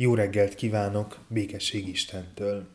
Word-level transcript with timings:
Jó 0.00 0.14
reggelt 0.14 0.54
kívánok 0.54 1.18
békesség 1.28 1.88
Istentől! 1.88 2.66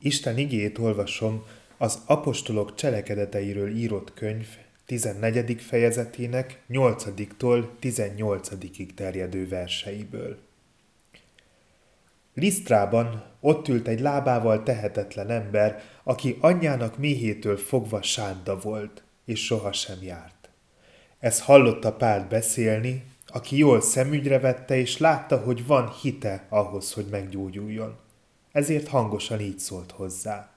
Isten 0.00 0.38
igét 0.38 0.78
olvasom 0.78 1.44
az 1.76 1.98
apostolok 2.06 2.74
cselekedeteiről 2.74 3.76
írott 3.76 4.14
könyv 4.14 4.46
14. 4.86 5.60
fejezetének 5.62 6.62
8-tól 6.70 7.68
18-ig 7.80 8.94
terjedő 8.94 9.48
verseiből. 9.48 10.38
Lisztrában 12.34 13.24
ott 13.40 13.68
ült 13.68 13.88
egy 13.88 14.00
lábával 14.00 14.62
tehetetlen 14.62 15.30
ember, 15.30 15.82
aki 16.02 16.36
anyjának 16.40 16.98
méhétől 16.98 17.56
fogva 17.56 18.02
sánta 18.02 18.58
volt, 18.58 19.02
és 19.24 19.44
sohasem 19.44 20.02
járt. 20.02 20.48
Ez 21.18 21.40
hallotta 21.40 21.92
Pált 21.92 22.28
beszélni, 22.28 23.04
aki 23.28 23.56
jól 23.56 23.80
szemügyre 23.80 24.38
vette, 24.38 24.76
és 24.76 24.98
látta, 24.98 25.38
hogy 25.38 25.66
van 25.66 25.90
hite 25.90 26.46
ahhoz, 26.48 26.92
hogy 26.92 27.06
meggyógyuljon. 27.10 27.96
Ezért 28.52 28.88
hangosan 28.88 29.40
így 29.40 29.58
szólt 29.58 29.90
hozzá. 29.90 30.50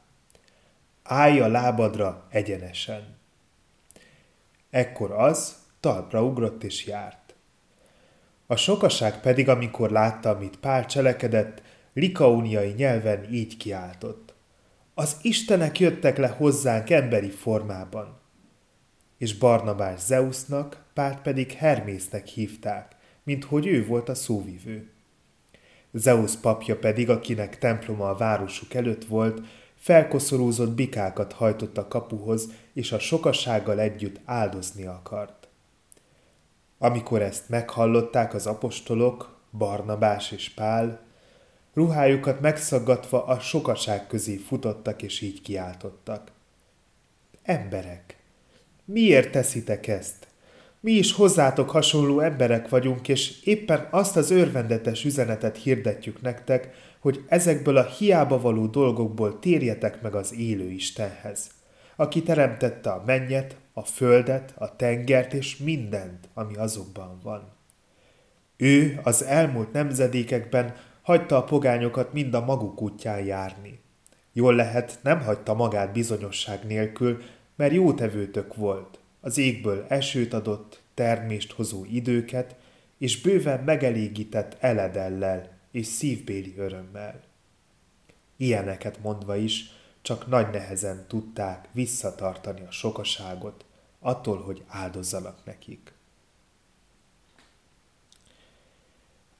Állj 1.03 1.39
a 1.39 1.47
lábadra 1.47 2.27
egyenesen. 2.29 3.17
Ekkor 4.69 5.11
az 5.11 5.55
talpra 5.79 6.23
ugrott 6.23 6.63
és 6.63 6.85
járt. 6.85 7.35
A 8.47 8.55
sokaság 8.55 9.19
pedig, 9.19 9.49
amikor 9.49 9.91
látta, 9.91 10.29
amit 10.29 10.57
Pál 10.59 10.85
cselekedett, 10.85 11.61
likauniai 11.93 12.71
nyelven 12.71 13.33
így 13.33 13.57
kiáltott. 13.57 14.33
Az 14.93 15.17
Istenek 15.21 15.79
jöttek 15.79 16.17
le 16.17 16.27
hozzánk 16.27 16.89
emberi 16.89 17.29
formában. 17.29 18.20
És 19.21 19.37
Barnabás 19.37 19.99
Zeusnak, 19.99 20.83
Pált 20.93 21.21
pedig 21.21 21.51
Hermésznek 21.51 22.25
hívták, 22.25 22.95
mint 23.23 23.43
hogy 23.43 23.67
ő 23.67 23.85
volt 23.85 24.09
a 24.09 24.15
szóvivő. 24.15 24.89
Zeus 25.91 26.35
papja 26.35 26.77
pedig, 26.77 27.09
akinek 27.09 27.57
temploma 27.57 28.09
a 28.09 28.15
városuk 28.15 28.73
előtt 28.73 29.05
volt, 29.05 29.41
felkoszorúzott 29.75 30.71
bikákat 30.71 31.33
hajtott 31.33 31.77
a 31.77 31.87
kapuhoz, 31.87 32.47
és 32.73 32.91
a 32.91 32.99
sokasággal 32.99 33.79
együtt 33.79 34.19
áldozni 34.25 34.85
akart. 34.85 35.47
Amikor 36.77 37.21
ezt 37.21 37.49
meghallották 37.49 38.33
az 38.33 38.47
apostolok, 38.47 39.39
Barnabás 39.57 40.31
és 40.31 40.49
Pál, 40.49 40.99
ruhájukat 41.73 42.39
megszaggatva 42.39 43.25
a 43.25 43.39
sokaság 43.39 44.07
közé 44.07 44.35
futottak, 44.35 45.01
és 45.01 45.21
így 45.21 45.41
kiáltottak. 45.41 46.31
Emberek, 47.43 48.20
miért 48.91 49.31
teszitek 49.31 49.87
ezt? 49.87 50.27
Mi 50.79 50.91
is 50.91 51.13
hozzátok 51.13 51.69
hasonló 51.69 52.19
emberek 52.19 52.69
vagyunk, 52.69 53.07
és 53.07 53.43
éppen 53.43 53.87
azt 53.91 54.15
az 54.17 54.31
örvendetes 54.31 55.05
üzenetet 55.05 55.57
hirdetjük 55.57 56.21
nektek, 56.21 56.69
hogy 56.99 57.23
ezekből 57.27 57.77
a 57.77 57.85
hiába 57.85 58.41
való 58.41 58.67
dolgokból 58.67 59.39
térjetek 59.39 60.01
meg 60.01 60.15
az 60.15 60.33
élő 60.33 60.69
Istenhez, 60.69 61.49
aki 61.95 62.23
teremtette 62.23 62.91
a 62.91 63.03
mennyet, 63.05 63.55
a 63.73 63.83
földet, 63.83 64.53
a 64.57 64.75
tengert 64.75 65.33
és 65.33 65.57
mindent, 65.57 66.29
ami 66.33 66.55
azokban 66.55 67.19
van. 67.23 67.53
Ő 68.57 68.99
az 69.03 69.23
elmúlt 69.23 69.71
nemzedékekben 69.71 70.75
hagyta 71.01 71.37
a 71.37 71.43
pogányokat 71.43 72.13
mind 72.13 72.33
a 72.33 72.45
maguk 72.45 72.81
útján 72.81 73.25
járni. 73.25 73.79
Jól 74.33 74.55
lehet, 74.55 74.99
nem 75.03 75.21
hagyta 75.21 75.53
magát 75.53 75.91
bizonyosság 75.91 76.59
nélkül, 76.67 77.21
mert 77.61 77.73
jó 77.73 77.93
tevőtök 77.93 78.55
volt. 78.55 78.99
Az 79.19 79.37
égből 79.37 79.85
esőt 79.87 80.33
adott, 80.33 80.81
termést 80.93 81.51
hozó 81.51 81.85
időket, 81.85 82.55
és 82.97 83.21
bőven 83.21 83.63
megelégített 83.63 84.57
eledellel 84.59 85.57
és 85.71 85.85
szívbéli 85.85 86.53
örömmel. 86.57 87.23
Ilyeneket 88.37 89.01
mondva 89.01 89.35
is, 89.35 89.71
csak 90.01 90.27
nagy 90.27 90.49
nehezen 90.49 91.05
tudták 91.07 91.67
visszatartani 91.71 92.61
a 92.61 92.71
sokaságot, 92.71 93.65
attól, 93.99 94.41
hogy 94.41 94.63
áldozzanak 94.67 95.45
nekik. 95.45 95.93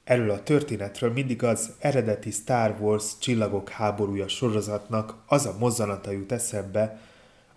Erről 0.04 0.30
a 0.30 0.42
történetről 0.42 1.12
mindig 1.12 1.42
az 1.42 1.72
eredeti 1.78 2.30
Star 2.30 2.76
Wars 2.80 3.18
Csillagok 3.18 3.68
háborúja 3.68 4.28
sorozatnak 4.28 5.22
az 5.26 5.46
a 5.46 5.56
mozzanata 5.58 6.10
jut 6.10 6.32
eszembe, 6.32 7.10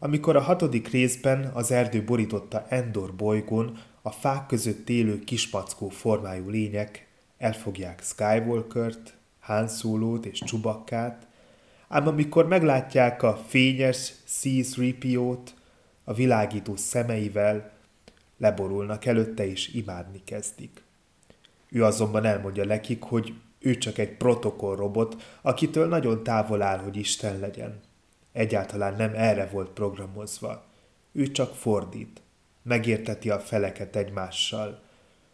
amikor 0.05 0.35
a 0.35 0.41
hatodik 0.41 0.87
részben 0.87 1.51
az 1.53 1.71
erdő 1.71 2.03
borította 2.03 2.65
Endor 2.69 3.13
bolygón 3.13 3.77
a 4.01 4.11
fák 4.11 4.45
között 4.45 4.89
élő 4.89 5.19
kispackó 5.19 5.89
formájú 5.89 6.49
lények 6.49 7.07
elfogják 7.37 8.01
Skywalkert, 8.03 9.13
Han 9.39 9.67
Solo-t 9.67 10.25
és 10.25 10.39
Csubakkát, 10.39 11.27
ám 11.87 12.07
amikor 12.07 12.47
meglátják 12.47 13.23
a 13.23 13.43
fényes 13.47 14.13
C-3PO-t 14.25 15.49
a 16.03 16.13
világító 16.13 16.75
szemeivel, 16.75 17.71
leborulnak 18.37 19.05
előtte 19.05 19.47
és 19.47 19.73
imádni 19.73 20.21
kezdik. 20.23 20.83
Ő 21.69 21.83
azonban 21.83 22.25
elmondja 22.25 22.65
nekik, 22.65 23.03
hogy 23.03 23.33
ő 23.59 23.77
csak 23.77 23.97
egy 23.97 24.11
protokollrobot, 24.11 25.39
akitől 25.41 25.87
nagyon 25.87 26.23
távol 26.23 26.61
áll, 26.61 26.77
hogy 26.77 26.95
Isten 26.95 27.39
legyen. 27.39 27.79
Egyáltalán 28.35 28.95
nem 28.95 29.13
erre 29.13 29.47
volt 29.47 29.69
programozva. 29.69 30.65
Ő 31.11 31.31
csak 31.31 31.55
fordít. 31.55 32.21
Megérteti 32.61 33.29
a 33.29 33.39
feleket 33.39 33.95
egymással. 33.95 34.81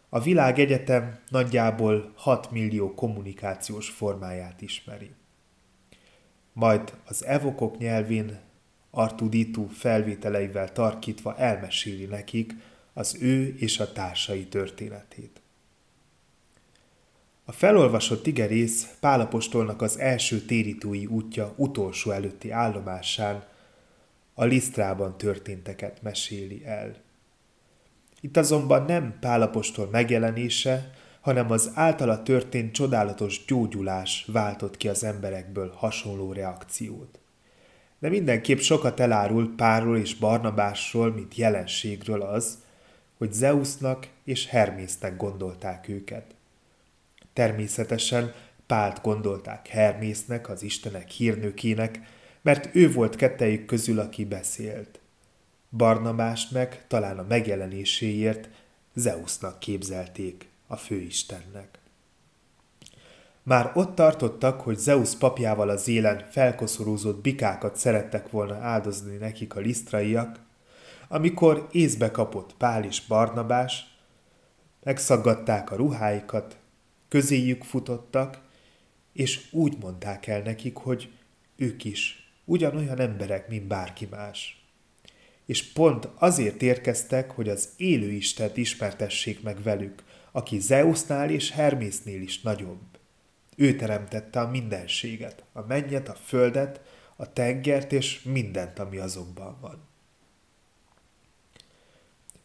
A 0.08 0.20
világ 0.20 0.58
egyetem 0.58 1.18
nagyjából 1.28 2.12
6 2.14 2.50
millió 2.50 2.94
kommunikációs 2.94 3.88
formáját 3.88 4.60
ismeri. 4.60 5.10
Majd 6.52 6.92
az 7.04 7.24
evokok 7.24 7.78
nyelvén 7.78 8.40
Artuditu 8.90 9.66
felvételeivel 9.66 10.72
tarkítva 10.72 11.36
elmeséli 11.36 12.04
nekik 12.04 12.54
az 12.92 13.16
ő 13.20 13.54
és 13.58 13.80
a 13.80 13.92
társai 13.92 14.46
történetét. 14.46 15.41
A 17.44 17.52
felolvasott 17.52 18.26
igerész 18.26 18.94
Pálapostolnak 19.00 19.82
az 19.82 19.98
első 19.98 20.40
térítői 20.40 21.06
útja 21.06 21.52
utolsó 21.56 22.10
előtti 22.10 22.50
állomásán 22.50 23.44
a 24.34 24.44
Lisztrában 24.44 25.18
történteket 25.18 26.02
meséli 26.02 26.64
el. 26.64 26.94
Itt 28.20 28.36
azonban 28.36 28.84
nem 28.84 29.16
Pálapostól 29.20 29.88
megjelenése, 29.90 30.90
hanem 31.20 31.50
az 31.50 31.70
általa 31.74 32.22
történt 32.22 32.72
csodálatos 32.72 33.44
gyógyulás 33.44 34.24
váltott 34.32 34.76
ki 34.76 34.88
az 34.88 35.04
emberekből 35.04 35.72
hasonló 35.76 36.32
reakciót. 36.32 37.20
De 37.98 38.08
mindenképp 38.08 38.58
sokat 38.58 39.00
elárul 39.00 39.54
Párról 39.56 39.96
és 39.96 40.14
Barnabásról, 40.14 41.12
mint 41.12 41.34
jelenségről 41.36 42.22
az, 42.22 42.58
hogy 43.18 43.32
Zeusnak 43.32 44.08
és 44.24 44.46
Hermésznek 44.46 45.16
gondolták 45.16 45.88
őket– 45.88 46.34
Természetesen 47.32 48.34
Pált 48.66 49.02
gondolták 49.02 49.68
Hermésznek, 49.68 50.48
az 50.48 50.62
istenek 50.62 51.08
hírnökének, 51.08 52.00
mert 52.42 52.74
ő 52.74 52.92
volt 52.92 53.16
kettejük 53.16 53.64
közül, 53.64 53.98
aki 53.98 54.24
beszélt. 54.24 55.00
Barnabást 55.76 56.50
meg 56.50 56.84
talán 56.88 57.18
a 57.18 57.24
megjelenéséért 57.28 58.48
Zeusnak 58.94 59.58
képzelték, 59.58 60.48
a 60.66 60.76
főistennek. 60.76 61.78
Már 63.42 63.72
ott 63.74 63.94
tartottak, 63.94 64.60
hogy 64.60 64.76
Zeus 64.76 65.16
papjával 65.16 65.68
az 65.68 65.88
élen 65.88 66.26
felkoszorúzott 66.30 67.22
bikákat 67.22 67.76
szerettek 67.76 68.30
volna 68.30 68.54
áldozni 68.54 69.16
nekik 69.16 69.56
a 69.56 69.60
lisztraiak, 69.60 70.40
amikor 71.08 71.68
észbe 71.72 72.10
kapott 72.10 72.54
Pál 72.54 72.84
és 72.84 73.06
Barnabás, 73.06 73.96
megszaggatták 74.82 75.70
a 75.70 75.76
ruháikat, 75.76 76.56
közéjük 77.12 77.64
futottak, 77.64 78.40
és 79.12 79.46
úgy 79.50 79.76
mondták 79.80 80.26
el 80.26 80.42
nekik, 80.42 80.76
hogy 80.76 81.10
ők 81.56 81.84
is 81.84 82.32
ugyanolyan 82.44 83.00
emberek, 83.00 83.48
mint 83.48 83.66
bárki 83.66 84.06
más. 84.10 84.64
És 85.46 85.72
pont 85.72 86.08
azért 86.14 86.62
érkeztek, 86.62 87.30
hogy 87.30 87.48
az 87.48 87.68
élő 87.76 88.10
Istent 88.10 88.56
ismertessék 88.56 89.42
meg 89.42 89.62
velük, 89.62 90.02
aki 90.30 90.58
Zeusnál 90.58 91.30
és 91.30 91.50
Hermésznél 91.50 92.22
is 92.22 92.40
nagyobb. 92.40 92.98
Ő 93.56 93.76
teremtette 93.76 94.40
a 94.40 94.50
mindenséget, 94.50 95.44
a 95.52 95.60
mennyet, 95.60 96.08
a 96.08 96.14
földet, 96.14 96.80
a 97.16 97.32
tengert 97.32 97.92
és 97.92 98.22
mindent, 98.22 98.78
ami 98.78 98.96
azokban 98.96 99.58
van. 99.60 99.88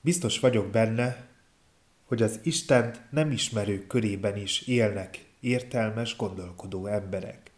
Biztos 0.02 0.40
vagyok 0.40 0.70
benne, 0.70 1.28
hogy 2.08 2.22
az 2.22 2.40
Istent 2.44 3.02
nem 3.10 3.32
ismerők 3.32 3.88
körében 3.88 4.38
is 4.38 4.62
élnek 4.62 5.26
értelmes, 5.40 6.16
gondolkodó 6.16 6.86
emberek. 6.86 7.52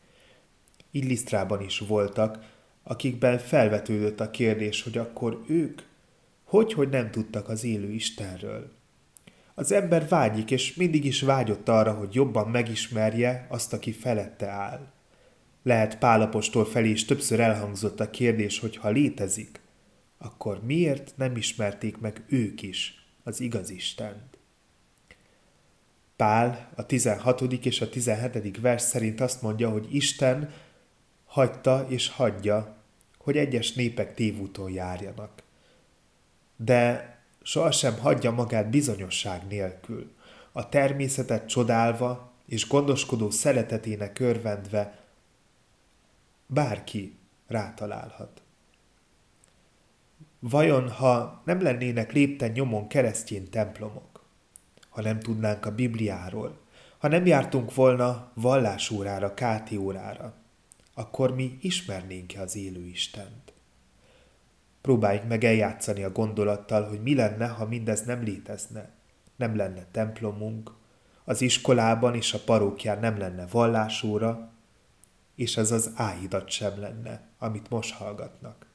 Illisztrában 0.92 1.62
is 1.62 1.80
voltak, 1.80 2.40
akikben 2.84 3.38
felvetődött 3.38 4.20
a 4.20 4.32
kérdés, 4.32 4.84
hogy 4.84 4.98
akkor 4.98 5.44
ők 5.48 5.82
hogy, 6.44 6.74
hogy 6.74 6.90
nem 6.90 7.12
tudtak 7.12 7.50
az 7.50 7.64
élő 7.64 7.92
Istenről. 7.92 8.72
Az 9.54 9.72
ember 9.72 10.08
vágyik, 10.08 10.52
és 10.52 10.76
mindig 10.76 11.06
is 11.06 11.22
vágyott 11.22 11.70
arra, 11.70 11.94
hogy 11.94 12.14
jobban 12.14 12.50
megismerje 12.50 13.46
azt, 13.50 13.74
aki 13.74 13.92
felette 13.92 14.48
áll. 14.48 14.92
Lehet 15.64 15.98
Pálapostól 15.98 16.66
felé 16.66 16.90
is 16.90 17.06
többször 17.06 17.40
elhangzott 17.40 18.00
a 18.00 18.10
kérdés, 18.10 18.60
hogy 18.60 18.76
ha 18.76 18.90
létezik, 18.90 19.62
akkor 20.18 20.64
miért 20.64 21.14
nem 21.16 21.36
ismerték 21.36 21.98
meg 21.98 22.24
ők 22.28 22.62
is 22.62 23.06
az 23.24 23.40
igaz 23.40 23.70
Istent? 23.70 24.29
Pál 26.20 26.70
a 26.76 26.86
16. 26.86 27.42
és 27.42 27.82
a 27.82 27.90
17. 27.90 28.62
vers 28.62 28.82
szerint 28.82 29.22
azt 29.22 29.42
mondja, 29.42 29.70
hogy 29.70 29.96
Isten 29.96 30.54
hagyta 31.26 31.86
és 31.90 32.10
hagyja, 32.10 32.76
hogy 33.18 33.38
egyes 33.38 33.74
népek 33.74 34.14
tévúton 34.14 34.72
járjanak. 34.72 35.44
De 36.56 37.16
sohasem 37.42 37.98
hagyja 37.98 38.32
magát 38.32 38.70
bizonyosság 38.70 39.48
nélkül, 39.48 40.12
a 40.52 40.70
természetet 40.70 41.48
csodálva 41.48 42.32
és 42.46 42.68
gondoskodó 42.68 43.30
szeretetének 43.30 44.20
örvendve 44.20 45.00
bárki 46.46 47.18
rátalálhat. 47.48 48.42
Vajon, 50.40 50.90
ha 50.90 51.42
nem 51.46 51.62
lennének 51.62 52.12
lépten 52.12 52.52
nyomon 52.52 52.88
keresztjén 52.88 53.50
templomok, 53.50 54.19
ha 54.90 55.02
nem 55.02 55.20
tudnánk 55.20 55.66
a 55.66 55.76
Bibliáról, 55.76 56.58
ha 56.98 57.08
nem 57.08 57.26
jártunk 57.26 57.74
volna 57.74 58.32
vallásórára, 58.34 59.34
káti 59.34 59.78
órára, 59.78 60.34
akkor 60.94 61.36
mi 61.36 61.58
ismernénk-e 61.62 62.42
az 62.42 62.56
élő 62.56 62.86
Istent? 62.86 63.54
Próbáljuk 64.82 65.28
meg 65.28 65.44
eljátszani 65.44 66.04
a 66.04 66.12
gondolattal, 66.12 66.84
hogy 66.84 67.02
mi 67.02 67.16
lenne, 67.16 67.48
ha 67.48 67.66
mindez 67.66 68.02
nem 68.02 68.24
létezne. 68.24 68.90
Nem 69.36 69.56
lenne 69.56 69.86
templomunk, 69.92 70.72
az 71.24 71.42
iskolában 71.42 72.16
és 72.16 72.34
a 72.34 72.40
parókján 72.46 73.00
nem 73.00 73.18
lenne 73.18 73.46
vallásóra, 73.46 74.52
és 75.36 75.58
ez 75.58 75.72
az 75.72 75.92
áhidat 75.96 76.50
sem 76.50 76.80
lenne, 76.80 77.30
amit 77.38 77.70
most 77.70 77.94
hallgatnak. 77.94 78.69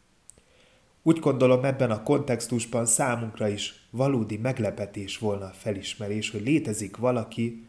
Úgy 1.06 1.18
gondolom 1.18 1.64
ebben 1.64 1.90
a 1.90 2.02
kontextusban 2.02 2.86
számunkra 2.86 3.48
is 3.48 3.86
valódi 3.90 4.36
meglepetés 4.36 5.18
volna 5.18 5.44
a 5.44 5.52
felismerés, 5.52 6.30
hogy 6.30 6.42
létezik 6.42 6.96
valaki, 6.96 7.66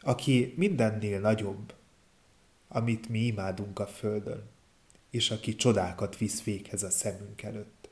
aki 0.00 0.54
mindennél 0.56 1.20
nagyobb, 1.20 1.72
amit 2.68 3.08
mi 3.08 3.18
imádunk 3.18 3.78
a 3.78 3.86
Földön, 3.86 4.42
és 5.10 5.30
aki 5.30 5.56
csodákat 5.56 6.18
visz 6.18 6.42
véghez 6.42 6.82
a 6.82 6.90
szemünk 6.90 7.42
előtt. 7.42 7.88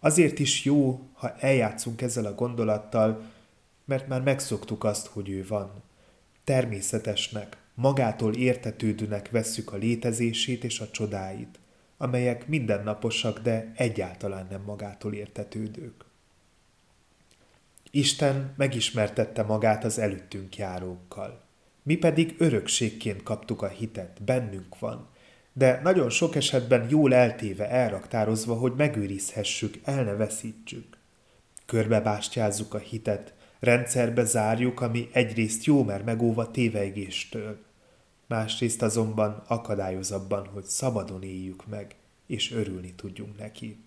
Azért 0.00 0.38
is 0.38 0.64
jó, 0.64 1.08
ha 1.12 1.36
eljátszunk 1.38 2.02
ezzel 2.02 2.26
a 2.26 2.34
gondolattal, 2.34 3.22
mert 3.84 4.08
már 4.08 4.22
megszoktuk 4.22 4.84
azt, 4.84 5.06
hogy 5.06 5.28
ő 5.28 5.46
van. 5.48 5.82
Természetesnek, 6.44 7.56
magától 7.74 8.34
értetődőnek 8.34 9.30
vesszük 9.30 9.72
a 9.72 9.76
létezését 9.76 10.64
és 10.64 10.80
a 10.80 10.90
csodáit, 10.90 11.58
amelyek 12.02 12.48
mindennaposak, 12.48 13.38
de 13.38 13.72
egyáltalán 13.76 14.46
nem 14.50 14.62
magától 14.66 15.14
értetődők. 15.14 16.04
Isten 17.90 18.54
megismertette 18.56 19.42
magát 19.42 19.84
az 19.84 19.98
előttünk 19.98 20.56
járókkal. 20.56 21.42
Mi 21.82 21.96
pedig 21.96 22.34
örökségként 22.38 23.22
kaptuk 23.22 23.62
a 23.62 23.68
hitet, 23.68 24.22
bennünk 24.22 24.78
van, 24.78 25.08
de 25.52 25.80
nagyon 25.82 26.10
sok 26.10 26.36
esetben 26.36 26.86
jól 26.90 27.14
eltéve, 27.14 27.68
elraktározva, 27.68 28.54
hogy 28.54 28.72
megőrizhessük, 28.76 29.74
el 29.84 30.04
ne 30.04 30.12
veszítsük. 30.12 30.98
Körbebástyázzuk 31.66 32.74
a 32.74 32.78
hitet, 32.78 33.34
rendszerbe 33.58 34.24
zárjuk, 34.24 34.80
ami 34.80 35.08
egyrészt 35.12 35.64
jó, 35.64 35.84
mert 35.84 36.04
megóva 36.04 36.50
tévegéstől, 36.50 37.58
másrészt 38.30 38.82
azonban 38.82 39.42
akadályoz 39.46 40.10
abban, 40.10 40.46
hogy 40.46 40.64
szabadon 40.64 41.22
éljük 41.22 41.66
meg, 41.66 41.96
és 42.26 42.52
örülni 42.52 42.94
tudjunk 42.94 43.38
neki. 43.38 43.84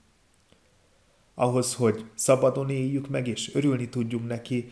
Ahhoz, 1.34 1.74
hogy 1.74 2.06
szabadon 2.16 2.70
éljük 2.70 3.10
meg, 3.10 3.28
és 3.28 3.56
örülni 3.56 3.90
tudjunk 3.90 4.28
neki, 4.28 4.72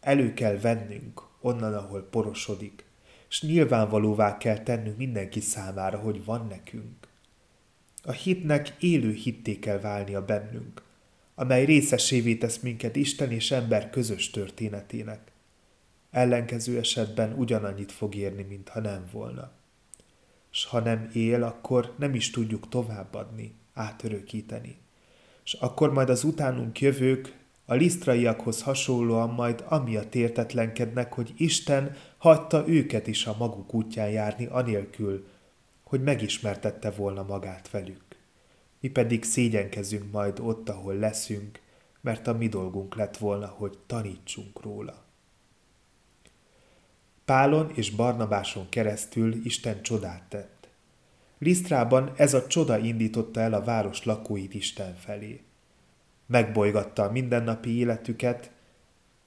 elő 0.00 0.34
kell 0.34 0.58
vennünk 0.58 1.22
onnan, 1.40 1.74
ahol 1.74 2.02
porosodik, 2.02 2.84
és 3.28 3.42
nyilvánvalóvá 3.42 4.36
kell 4.36 4.58
tennünk 4.58 4.96
mindenki 4.96 5.40
számára, 5.40 5.98
hogy 5.98 6.24
van 6.24 6.46
nekünk. 6.46 7.08
A 8.02 8.12
hitnek 8.12 8.76
élő 8.80 9.12
hitté 9.12 9.58
kell 9.58 9.78
válnia 9.78 10.24
bennünk, 10.24 10.82
amely 11.34 11.64
részesévé 11.64 12.34
tesz 12.34 12.58
minket 12.58 12.96
Isten 12.96 13.30
és 13.30 13.50
ember 13.50 13.90
közös 13.90 14.30
történetének. 14.30 15.32
Ellenkező 16.16 16.78
esetben 16.78 17.32
ugyanannyit 17.32 17.92
fog 17.92 18.14
érni, 18.14 18.42
mintha 18.42 18.80
nem 18.80 19.04
volna. 19.12 19.50
S 20.50 20.64
ha 20.64 20.80
nem 20.80 21.10
él, 21.12 21.42
akkor 21.42 21.94
nem 21.98 22.14
is 22.14 22.30
tudjuk 22.30 22.68
továbbadni, 22.68 23.54
átörökíteni. 23.74 24.78
És 25.44 25.52
akkor 25.52 25.92
majd 25.92 26.08
az 26.08 26.24
utánunk 26.24 26.80
jövők 26.80 27.36
a 27.64 27.74
lisztraiakhoz 27.74 28.62
hasonlóan 28.62 29.30
majd 29.30 29.64
amiatt 29.68 30.14
értetlenkednek, 30.14 31.12
hogy 31.12 31.34
Isten 31.36 31.96
hagyta 32.18 32.68
őket 32.68 33.06
is 33.06 33.26
a 33.26 33.36
maguk 33.38 33.74
útján 33.74 34.10
járni 34.10 34.46
anélkül, 34.46 35.26
hogy 35.82 36.02
megismertette 36.02 36.90
volna 36.90 37.22
magát 37.22 37.70
velük. 37.70 38.04
Mi 38.80 38.88
pedig 38.88 39.24
szégyenkezünk 39.24 40.12
majd 40.12 40.38
ott, 40.40 40.68
ahol 40.68 40.94
leszünk, 40.94 41.60
mert 42.00 42.26
a 42.26 42.32
mi 42.32 42.48
dolgunk 42.48 42.94
lett 42.94 43.16
volna, 43.16 43.46
hogy 43.46 43.78
tanítsunk 43.86 44.62
róla. 44.62 45.05
Pálon 47.26 47.70
és 47.74 47.90
Barnabáson 47.90 48.68
keresztül 48.68 49.44
Isten 49.44 49.82
csodát 49.82 50.22
tett. 50.28 50.68
Lisztrában 51.38 52.12
ez 52.16 52.34
a 52.34 52.46
csoda 52.46 52.78
indította 52.78 53.40
el 53.40 53.52
a 53.52 53.64
város 53.64 54.04
lakóit 54.04 54.54
Isten 54.54 54.94
felé 54.94 55.40
megbolygatta 56.26 57.02
a 57.02 57.10
mindennapi 57.10 57.78
életüket, 57.78 58.50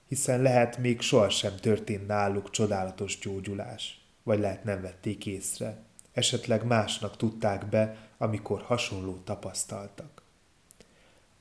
hiszen 0.07 0.41
lehet 0.41 0.77
még 0.77 1.01
sohasem 1.01 1.55
történt 1.55 2.07
náluk 2.07 2.49
csodálatos 2.49 3.19
gyógyulás, 3.19 4.01
vagy 4.23 4.39
lehet 4.39 4.63
nem 4.63 4.81
vették 4.81 5.25
észre, 5.25 5.77
esetleg 6.11 6.65
másnak 6.65 7.17
tudták 7.17 7.65
be, 7.65 7.97
amikor 8.17 8.61
hasonló 8.61 9.17
tapasztaltak. 9.23 10.21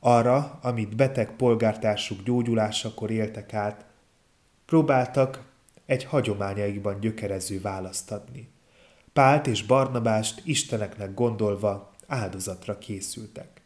Arra, 0.01 0.59
amit 0.63 0.97
beteg 0.97 1.37
polgártársuk 1.37 2.23
gyógyulásakor 2.23 3.11
éltek 3.11 3.55
át, 3.55 3.85
próbáltak 4.67 5.47
egy 5.89 6.05
hagyományaikban 6.05 7.01
gyökerező 7.01 7.61
választ 7.61 8.13
adni. 8.13 8.49
Pált 9.13 9.47
és 9.47 9.63
Barnabást 9.63 10.41
Isteneknek 10.45 11.15
gondolva 11.15 11.95
áldozatra 12.07 12.79
készültek. 12.79 13.63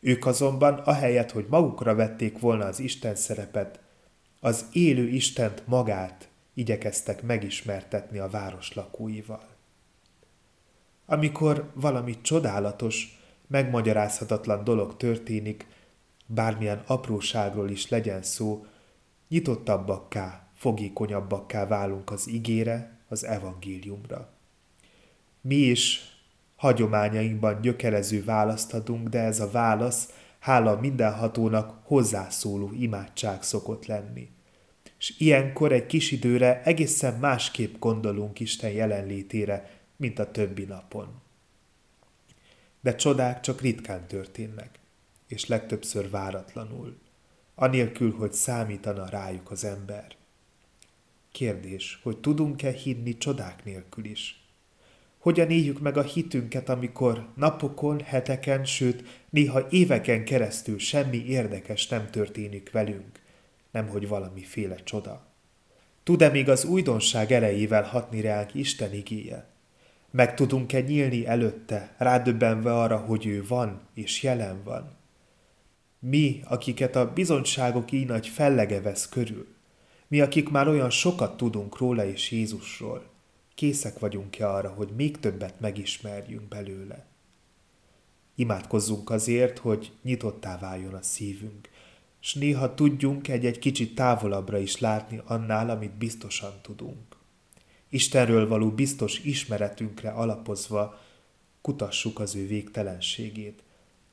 Ők 0.00 0.26
azonban, 0.26 0.74
ahelyett, 0.74 1.30
hogy 1.30 1.46
magukra 1.48 1.94
vették 1.94 2.38
volna 2.38 2.64
az 2.64 2.80
Isten 2.80 3.14
szerepet, 3.14 3.80
az 4.40 4.64
élő 4.72 5.08
Istent 5.08 5.62
magát 5.66 6.28
igyekeztek 6.54 7.22
megismertetni 7.22 8.18
a 8.18 8.28
város 8.28 8.72
lakóival. 8.74 9.48
Amikor 11.06 11.70
valami 11.74 12.20
csodálatos, 12.20 13.18
megmagyarázhatatlan 13.46 14.64
dolog 14.64 14.96
történik, 14.96 15.66
bármilyen 16.26 16.82
apróságról 16.86 17.70
is 17.70 17.88
legyen 17.88 18.22
szó, 18.22 18.66
nyitottabbakká, 19.28 20.45
fogékonyabbakká 20.56 21.66
válunk 21.66 22.10
az 22.10 22.28
igére, 22.28 22.98
az 23.08 23.24
evangéliumra. 23.24 24.28
Mi 25.40 25.56
is 25.56 26.14
Hagyományainkban 26.56 27.60
gyökerező 27.60 28.24
választ 28.24 28.74
adunk, 28.74 29.08
de 29.08 29.20
ez 29.20 29.40
a 29.40 29.50
válasz, 29.50 30.12
hála 30.38 30.80
mindenhatónak 30.80 31.80
hozzászóló 31.82 32.72
imádság 32.72 33.42
szokott 33.42 33.86
lenni. 33.86 34.28
És 34.98 35.14
ilyenkor 35.18 35.72
egy 35.72 35.86
kis 35.86 36.10
időre 36.10 36.62
egészen 36.62 37.18
másképp 37.18 37.78
gondolunk 37.78 38.40
Isten 38.40 38.70
jelenlétére, 38.70 39.70
mint 39.96 40.18
a 40.18 40.30
többi 40.30 40.64
napon. 40.64 41.08
De 42.80 42.94
csodák 42.94 43.40
csak 43.40 43.60
ritkán 43.60 44.06
történnek, 44.06 44.78
és 45.26 45.46
legtöbbször 45.46 46.10
váratlanul, 46.10 46.98
anélkül, 47.54 48.12
hogy 48.16 48.32
számítana 48.32 49.08
rájuk 49.08 49.50
az 49.50 49.64
ember. 49.64 50.16
Kérdés, 51.36 51.98
hogy 52.02 52.18
tudunk-e 52.18 52.70
hinni 52.70 53.16
csodák 53.18 53.64
nélkül 53.64 54.04
is? 54.04 54.44
Hogyan 55.18 55.50
éljük 55.50 55.80
meg 55.80 55.96
a 55.96 56.02
hitünket, 56.02 56.68
amikor 56.68 57.28
napokon, 57.34 58.00
heteken, 58.00 58.64
sőt, 58.64 59.24
néha 59.30 59.66
éveken 59.70 60.24
keresztül 60.24 60.78
semmi 60.78 61.24
érdekes 61.26 61.88
nem 61.88 62.10
történik 62.10 62.70
velünk, 62.70 63.20
nemhogy 63.70 64.08
valamiféle 64.08 64.74
csoda. 64.74 65.26
Tud-e 66.02 66.28
még 66.28 66.48
az 66.48 66.64
újdonság 66.64 67.32
erejével 67.32 67.82
hatni 67.82 68.20
ránk 68.20 68.54
Isten 68.54 68.92
igéje? 68.92 69.46
Meg 70.10 70.34
tudunk-e 70.34 70.80
nyílni 70.80 71.26
előtte, 71.26 71.94
rádöbbenve 71.98 72.80
arra, 72.80 72.96
hogy 72.96 73.26
ő 73.26 73.44
van 73.46 73.80
és 73.94 74.22
jelen 74.22 74.62
van? 74.64 74.96
Mi, 75.98 76.40
akiket 76.44 76.96
a 76.96 77.12
bizonyságok 77.12 77.92
így 77.92 78.06
nagy 78.06 78.26
fellege 78.26 78.80
vesz 78.80 79.08
körül, 79.08 79.55
mi, 80.08 80.20
akik 80.20 80.48
már 80.48 80.68
olyan 80.68 80.90
sokat 80.90 81.36
tudunk 81.36 81.78
róla 81.78 82.04
és 82.04 82.30
Jézusról, 82.30 83.06
készek 83.54 83.98
vagyunk-e 83.98 84.50
arra, 84.50 84.68
hogy 84.68 84.88
még 84.96 85.18
többet 85.18 85.60
megismerjünk 85.60 86.48
belőle? 86.48 87.06
Imádkozzunk 88.34 89.10
azért, 89.10 89.58
hogy 89.58 89.92
nyitottá 90.02 90.58
váljon 90.58 90.94
a 90.94 91.02
szívünk, 91.02 91.68
s 92.20 92.34
néha 92.34 92.74
tudjunk 92.74 93.28
egy-egy 93.28 93.58
kicsit 93.58 93.94
távolabbra 93.94 94.58
is 94.58 94.78
látni 94.78 95.20
annál, 95.24 95.70
amit 95.70 95.92
biztosan 95.92 96.52
tudunk. 96.62 97.16
Istenről 97.88 98.48
való 98.48 98.70
biztos 98.70 99.18
ismeretünkre 99.18 100.10
alapozva 100.10 101.00
kutassuk 101.60 102.18
az 102.18 102.34
ő 102.34 102.46
végtelenségét. 102.46 103.62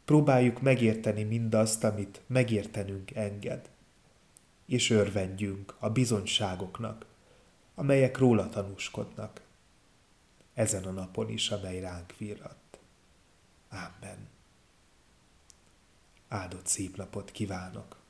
Próbáljuk 0.05 0.61
megérteni 0.61 1.23
mindazt, 1.23 1.83
amit 1.83 2.21
megértenünk 2.27 3.11
enged. 3.11 3.69
És 4.73 4.89
örvendjünk 4.89 5.75
a 5.79 5.89
bizonyságoknak, 5.89 7.05
amelyek 7.75 8.17
róla 8.17 8.49
tanúskodnak. 8.49 9.41
Ezen 10.53 10.83
a 10.83 10.91
napon 10.91 11.29
is, 11.29 11.49
amely 11.49 11.79
ránk 11.79 12.17
virrat. 12.17 12.79
Amen. 13.69 14.27
Áldott 16.27 16.67
szép 16.67 16.95
napot 16.95 17.31
kívánok! 17.31 18.02